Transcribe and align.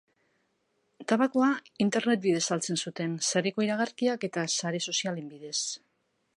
Tabakoa 1.11 1.49
internet 1.85 2.23
bidez 2.23 2.41
saltzen 2.55 2.81
zuten, 2.87 3.15
sareko 3.29 3.67
iragarkiak 3.69 4.29
eta 4.31 4.47
sare 4.59 4.85
sozialen 4.91 5.33
bidez. 5.37 5.57